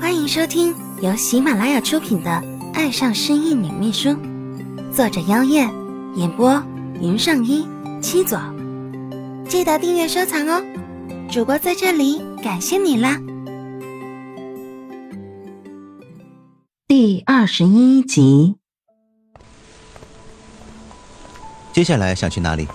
[0.00, 2.30] 欢迎收听由喜马拉雅出品的
[2.74, 4.08] 《爱上失意女秘书》，
[4.92, 5.70] 作者：妖艳，
[6.16, 6.62] 演播：
[7.00, 7.66] 云上一
[8.02, 8.38] 七左。
[9.48, 10.62] 记得订阅收藏哦！
[11.30, 13.20] 主播在这里感谢你啦！
[16.88, 18.56] 第二十一集，
[21.72, 22.66] 接下来想去哪里？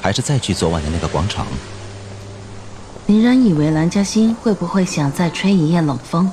[0.00, 1.46] 还是再去昨晚的那个广场？
[3.12, 6.32] 林然以为蓝嘉欣会不会想再吹一夜冷风，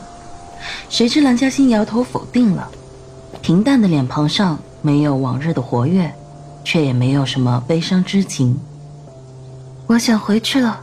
[0.88, 2.72] 谁知蓝嘉欣摇头否定了。
[3.42, 6.10] 平淡的脸庞上没有往日的活跃，
[6.64, 8.58] 却也没有什么悲伤之情。
[9.88, 10.80] 我想回去了，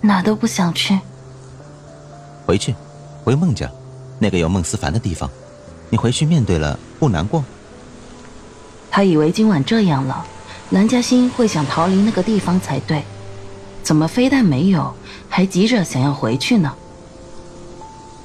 [0.00, 0.96] 哪都不想去。
[2.46, 2.72] 回去，
[3.24, 3.68] 回孟家，
[4.20, 5.28] 那个有孟思凡的地方。
[5.90, 7.42] 你回去面对了，不难过？
[8.92, 10.24] 他以为今晚这样了，
[10.70, 13.02] 蓝嘉欣会想逃离那个地方才对。
[13.86, 14.92] 怎么非但没有，
[15.28, 16.74] 还急着想要回去呢？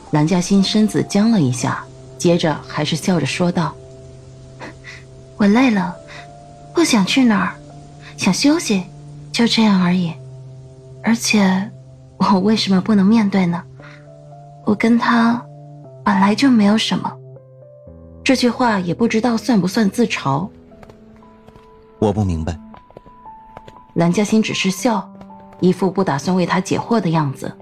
[0.10, 1.86] 蓝嘉欣身子僵了一下，
[2.18, 3.72] 接着还是笑着说道
[5.38, 5.96] ：“我累了，
[6.74, 7.54] 不想去哪儿，
[8.18, 8.86] 想休息，
[9.32, 10.12] 就这样而已。
[11.04, 11.70] 而且，
[12.18, 13.62] 我为什么不能面对呢？
[14.66, 15.40] 我跟他
[16.04, 17.14] 本来就没有什么。”
[18.26, 20.50] 这句话也不知道算不算自嘲。
[22.00, 22.60] 我不明白。
[23.94, 25.08] 蓝嘉欣只是笑。
[25.62, 27.56] 一副不打算为他解惑的样子。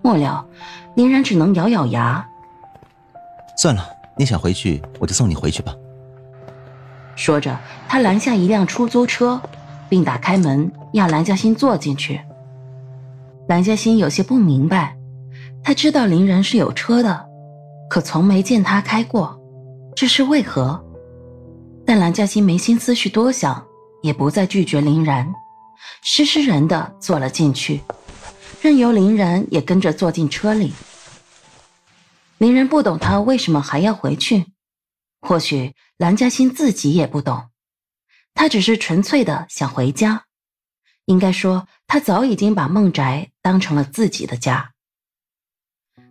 [0.00, 0.46] 末了，
[0.94, 2.26] 林然只能咬咬牙。
[3.58, 3.84] 算了，
[4.16, 5.74] 你想回去，我就送你回去吧。
[7.16, 9.40] 说着，他拦下一辆出租车，
[9.88, 12.20] 并打开门，要蓝嘉欣坐进去。
[13.48, 14.96] 蓝嘉欣有些不明白，
[15.62, 17.26] 他知道林然是有车的，
[17.88, 19.38] 可从没见他开过，
[19.94, 20.80] 这是为何？
[21.86, 23.64] 但蓝嘉欣没心思去多想，
[24.02, 25.26] 也不再拒绝林然。
[26.02, 27.82] 施施然的坐了进去，
[28.60, 30.72] 任由林然也跟着坐进车里。
[32.38, 34.46] 林然不懂他为什么还要回去，
[35.20, 37.50] 或许蓝嘉欣自己也不懂，
[38.34, 40.24] 他只是纯粹的想回家。
[41.06, 44.72] 应该说，他早已经把孟宅当成了自己的家。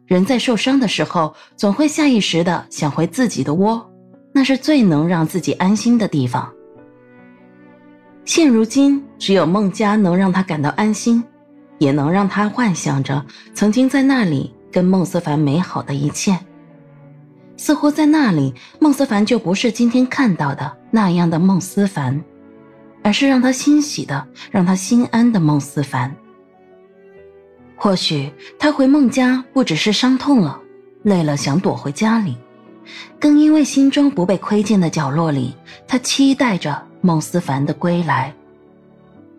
[0.07, 3.91] 人在受伤的时候，总会下意识的想回自己的窝，
[4.33, 6.53] 那是最能让自己安心的地方。
[8.25, 11.23] 现如今，只有孟家能让他感到安心，
[11.77, 16.37] 也能让他幻想着曾经在那里跟孟思凡美好的一切。
[17.55, 22.19] 似乎在那里，孟思凡就不是今天看到的那样的孟思凡，
[23.03, 26.13] 而是让他欣喜的、让他心安的孟思凡。
[27.75, 30.59] 或许他回孟家不只是伤痛了、
[31.03, 32.35] 累了，想躲回家里，
[33.19, 35.55] 更因为心中不被窥见的角落里，
[35.87, 36.81] 他期待着。
[37.05, 38.33] 孟思凡的归来，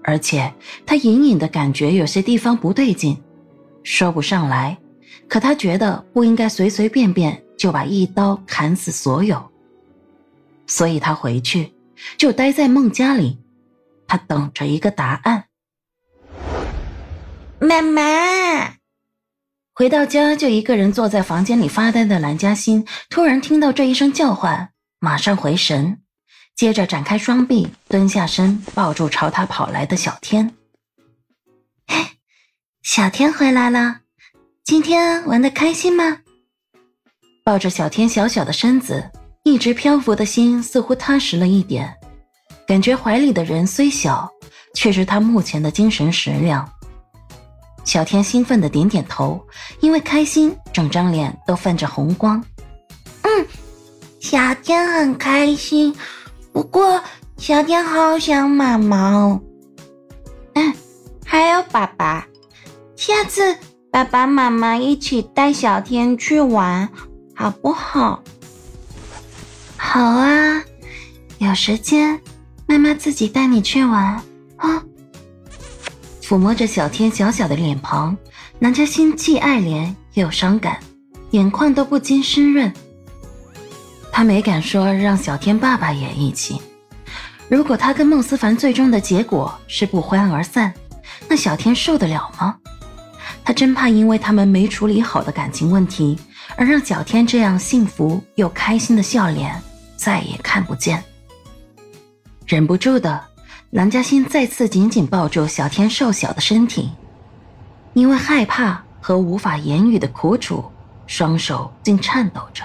[0.05, 0.55] 而且
[0.87, 3.21] 他隐隐的感觉有些地方不对劲，
[3.83, 4.79] 说不上来，
[5.29, 9.51] 可他觉得不应该随随便便就把一刀砍死所有，
[10.69, 11.73] 所以他回去
[12.17, 13.37] 就待在孟家里，
[14.07, 15.47] 他等着一个答案。
[17.59, 18.75] 妈妈，
[19.75, 25.99] 回到家就一个人坐在房间里发呆的蓝嘉欣，突然听到这一声叫唤，马上回神。
[26.57, 30.55] 接着展开双臂，蹲下身，抱住朝他跑来的小天。
[31.87, 32.03] 嘿，
[32.83, 33.99] 小天回来了，
[34.65, 36.21] 今天玩的开心吗？
[37.45, 39.11] 抱着小天小小的身子，
[39.45, 41.95] 一直漂浮的心似乎踏实了一点，
[42.67, 44.27] 感觉怀里的人虽小，
[44.73, 46.67] 却是他目前的精神食粮。
[47.85, 49.47] 小天兴奋的点点头，
[49.81, 52.43] 因为开心，整张脸都泛着红光。
[53.21, 53.47] 嗯，
[54.21, 55.95] 小天很开心。
[56.57, 57.03] 不过，
[57.37, 59.39] 小天好想妈妈哦。
[60.55, 60.73] 嗯，
[61.23, 62.27] 还有爸爸，
[62.97, 63.55] 下次
[63.91, 66.89] 爸爸妈妈一起带小天去玩，
[67.35, 68.23] 好不好？
[69.77, 70.65] 好啊，
[71.37, 72.19] 有时间
[72.65, 74.19] 妈妈自己带你去玩
[74.57, 74.83] 啊。
[76.23, 78.17] 抚摸着小天小小的脸庞，
[78.59, 80.81] 南嘉心既爱怜又伤感，
[81.33, 82.73] 眼眶都不禁湿润。
[84.17, 86.59] 他没敢说让小天爸爸也一起。
[87.51, 90.73] 如果他跟孟思凡最终的结果是不欢而散，
[91.29, 92.57] 那小天受得了吗？
[93.45, 96.19] 他真怕因为他们没处理好的感情问题，
[96.57, 99.55] 而让小天这样幸福又开心的笑脸
[99.97, 101.05] 再也看不见。
[102.47, 103.23] 忍不住的，
[103.73, 106.91] 蓝嘉欣再次紧紧抱住小天瘦小的身体，
[107.93, 110.65] 因为害怕和无法言语的苦楚，
[111.07, 112.65] 双手竟颤抖着。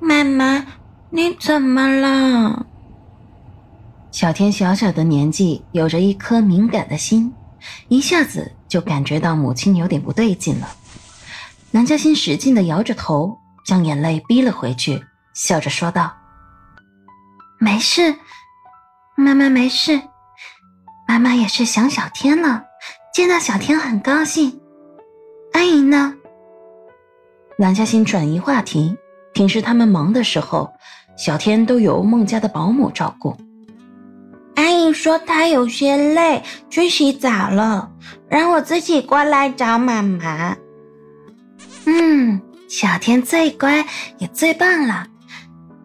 [0.00, 0.64] 妈妈，
[1.10, 2.66] 你怎么了？
[4.10, 7.32] 小天小小的年纪，有着一颗敏感的心，
[7.88, 10.68] 一下子就感觉到母亲有点不对劲了。
[11.70, 15.04] 蓝嘉欣使劲的摇着头，将眼泪逼了回去，
[15.34, 16.12] 笑着说道
[17.60, 18.16] ：“没事，
[19.16, 20.00] 妈妈没事。
[21.06, 22.64] 妈妈也是想小天了，
[23.12, 24.58] 见到小天很高兴。
[25.52, 26.14] 阿姨呢？”
[27.58, 28.96] 蓝嘉欣转移话题，
[29.40, 30.70] 平时他们忙的时候，
[31.16, 33.34] 小天都由孟家的保姆照顾。
[34.56, 37.90] 阿姨说她有些累，去洗澡了，
[38.28, 40.54] 让我自己过来找妈妈。
[41.86, 42.38] 嗯，
[42.68, 43.82] 小天最乖
[44.18, 45.06] 也最棒了，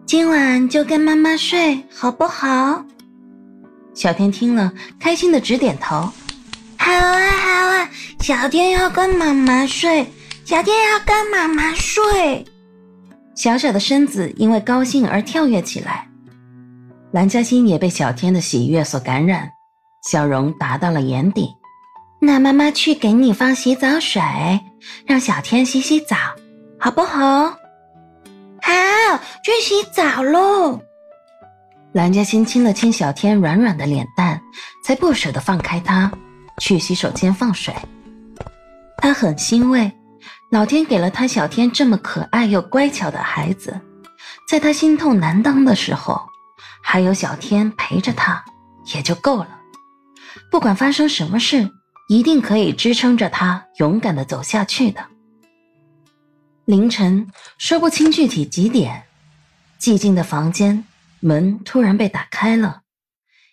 [0.06, 2.84] 今晚就跟妈妈睡好不好？
[3.94, 4.70] 小天听了，
[5.00, 5.96] 开心的直点头。
[6.78, 10.06] 好啊，好啊，小天要跟妈妈睡。
[10.44, 12.46] 小天要跟妈妈睡，
[13.36, 16.08] 小小的身子因为高兴而跳跃起来。
[17.12, 19.50] 蓝嘉欣也被小天的喜悦所感染，
[20.10, 21.50] 笑容达到了眼底。
[22.20, 24.22] 那妈妈去给你放洗澡水，
[25.06, 26.16] 让小天洗洗澡，
[26.80, 27.50] 好不好？
[28.62, 28.72] 好，
[29.44, 30.80] 去洗澡喽。
[31.94, 34.42] 蓝嘉欣亲了亲小天软软的脸蛋，
[34.84, 36.12] 才不舍得放开他，
[36.60, 37.74] 去洗手间放水。
[38.98, 39.92] 他很欣慰。
[40.52, 43.82] 老天给了他小天这么可爱又乖巧的孩子，
[44.48, 46.22] 在他心痛难当的时候，
[46.82, 48.44] 还有小天陪着他，
[48.94, 49.60] 也就够了。
[50.52, 51.70] 不管发生什么事，
[52.08, 55.06] 一定可以支撑着他勇敢的走下去的。
[56.66, 57.28] 凌晨，
[57.58, 59.04] 说不清具体几点，
[59.80, 60.86] 寂静的房间
[61.20, 62.82] 门突然被打开了，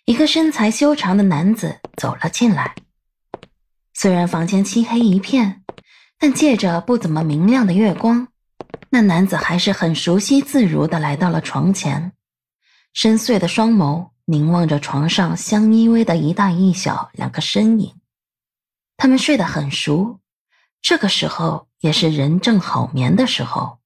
[0.05, 2.75] 一个身材修长的男子走了进来。
[3.93, 5.59] 虽然房间漆黑一片。
[6.23, 8.29] 但借着不怎么明亮的月光，
[8.89, 12.13] 那男子还是很熟悉自如的来到了床前，
[12.93, 17.95] 深邃的双眸凝望着床上相依偎的一大一小两个身影。
[18.95, 20.21] 他们睡得很熟，
[20.81, 23.79] 这个时候也是人正好眠的时候，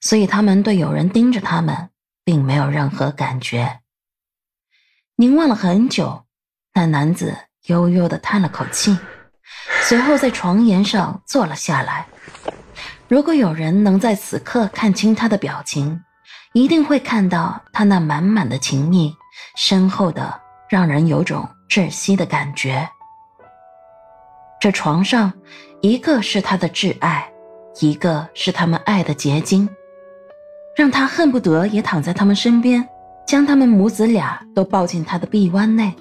[0.00, 1.90] 所以他们对有人盯着他们
[2.24, 3.80] 并没有任何感觉。
[5.16, 6.24] 凝望了很久，
[6.72, 7.36] 那男子
[7.66, 8.96] 悠悠的叹了口气。
[9.82, 12.06] 随后在床沿上坐了下来。
[13.08, 16.00] 如果有人能在此刻看清他的表情，
[16.52, 19.14] 一定会看到他那满满的情意，
[19.56, 22.88] 深厚的让人有种窒息的感觉。
[24.58, 25.32] 这床上，
[25.82, 27.30] 一个是他的挚爱，
[27.80, 29.68] 一个是他们爱的结晶，
[30.74, 32.84] 让他恨不得也躺在他们身边，
[33.26, 35.94] 将他们母子俩都抱进他的臂弯内，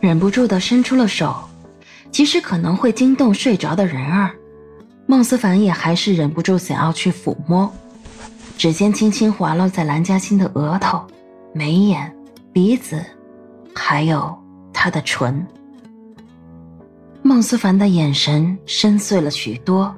[0.00, 1.48] 忍不住的伸出了手。
[2.10, 4.30] 即使可能会惊动睡着的人儿，
[5.06, 7.70] 孟思凡也还是忍不住想要去抚摸，
[8.56, 11.00] 指尖轻轻滑落在蓝嘉欣的额头、
[11.52, 12.14] 眉眼、
[12.52, 13.04] 鼻子，
[13.74, 14.36] 还有
[14.72, 15.46] 她的唇。
[17.22, 19.94] 孟思凡的眼神深邃了许多，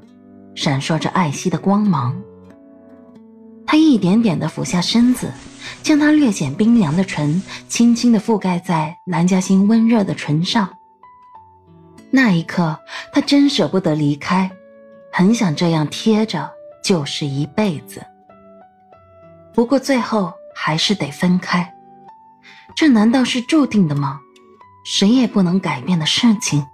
[0.54, 2.16] 闪烁着爱惜的光芒。
[3.66, 5.30] 他一点点地俯下身子，
[5.82, 10.66] 将他略显冰凉的唇轻轻地覆盖在蓝嘉欣温热的唇上。
[12.10, 12.78] 那一刻，
[13.12, 14.50] 他真舍不得离开，
[15.12, 16.50] 很想这样贴着
[16.82, 18.04] 就是一辈子。
[19.54, 21.72] 不过最后还是得分开，
[22.74, 24.20] 这难道是注定的吗？
[24.84, 26.64] 谁也不能改变的事情。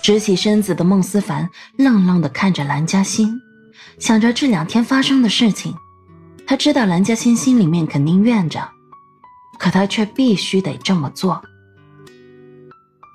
[0.00, 3.38] 直起身子的孟思凡愣愣地看着蓝嘉欣，
[3.98, 5.74] 想着这两天发生的事情。
[6.46, 8.66] 他知道蓝嘉欣心里面肯定怨着，
[9.58, 11.42] 可他却必须得这么做。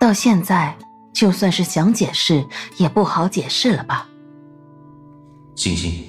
[0.01, 0.75] 到现在，
[1.13, 2.43] 就算是想解释，
[2.77, 4.10] 也不好解释了吧？
[5.55, 6.03] 星星，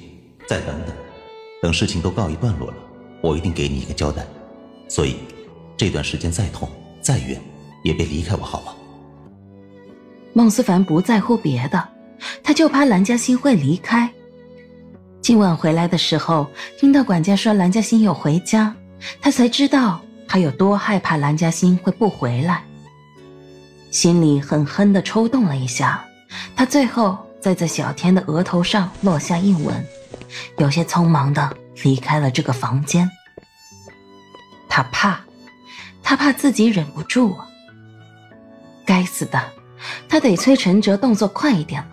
[0.49, 0.96] 再等等，
[1.61, 2.76] 等事情都告一段落了，
[3.20, 4.26] 我一定给你一个交代。
[4.88, 5.16] 所以，
[5.76, 6.66] 这段时间再痛
[7.02, 7.38] 再远，
[7.84, 8.72] 也别离开我，好吗？
[10.32, 11.87] 孟思凡不在乎别的，
[12.42, 14.11] 他就怕蓝嘉欣会离开。
[15.20, 16.46] 今晚回来的时候，
[16.80, 18.75] 听到管家说蓝嘉欣有回家，
[19.20, 22.64] 他才知道他有多害怕蓝嘉欣会不回来。
[23.92, 26.02] 心里狠狠地抽动了一下，
[26.56, 29.84] 他最后再在小天的额头上落下一吻，
[30.56, 33.08] 有些匆忙地离开了这个房间。
[34.66, 35.20] 他怕，
[36.02, 37.46] 他怕自己忍不住啊！
[38.87, 39.38] 该死的，
[40.08, 41.88] 他得催陈哲动作快一点了。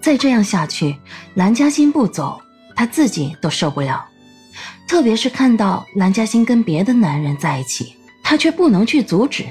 [0.00, 0.98] 再这样下去，
[1.34, 2.40] 蓝嘉欣不走，
[2.74, 4.02] 他自己都受不了。
[4.88, 9.44] 特别是看到蓝嘉欣跟别的男人在一起，他却不能去阻止。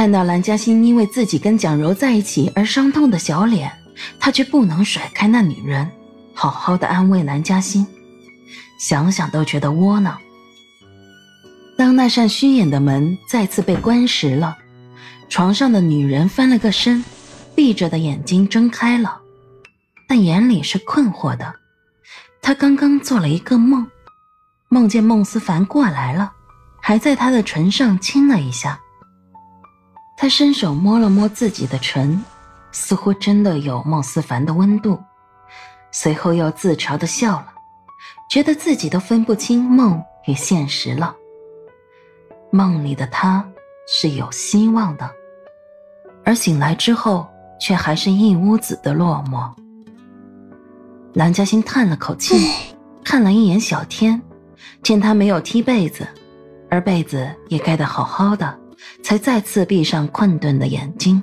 [0.00, 3.70] 看到蓝嘉欣因为自己跟蒋柔在一起而伤痛的小脸，
[4.18, 5.86] 他却不能甩开那女人，
[6.32, 7.86] 好好的安慰蓝嘉欣，
[8.78, 10.16] 想想都觉得窝囊。
[11.76, 14.56] 当那扇虚掩的门再次被关实了，
[15.28, 17.04] 床上的女人翻了个身，
[17.54, 19.20] 闭着的眼睛睁开了，
[20.08, 21.54] 但眼里是困惑的。
[22.40, 23.86] 他刚刚做了一个梦，
[24.70, 26.32] 梦见孟思凡过来了，
[26.80, 28.80] 还在他的唇上亲了一下。
[30.20, 32.22] 他伸手摸了摸自己的唇，
[32.72, 35.00] 似乎真的有孟思凡的温度，
[35.90, 37.46] 随后又自嘲的笑了，
[38.28, 41.16] 觉得自己都分不清梦与现实了。
[42.50, 43.42] 梦里的他
[43.88, 45.10] 是有希望的，
[46.22, 47.26] 而醒来之后
[47.58, 49.50] 却还是一屋子的落寞。
[51.14, 52.52] 蓝嘉欣叹了口气，
[53.02, 54.20] 看了一眼小天，
[54.82, 56.06] 见他没有踢被子，
[56.68, 58.58] 而被子也盖得好好的，
[59.02, 61.22] 才再次闭上困顿的眼睛。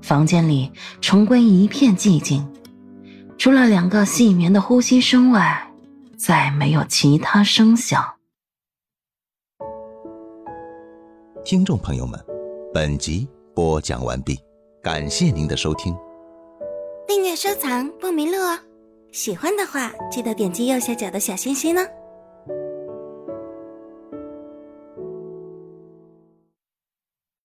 [0.00, 0.70] 房间里
[1.00, 2.46] 重归一片寂静，
[3.38, 5.72] 除了两个细绵的呼吸声外，
[6.16, 8.04] 再没有其他声响。
[11.44, 12.18] 听众朋友们，
[12.72, 14.38] 本集播讲完毕，
[14.82, 15.94] 感谢您的收听。
[17.06, 18.58] 订阅收藏不迷路哦！
[19.12, 21.82] 喜欢的话，记得点击右下角的小心心呢。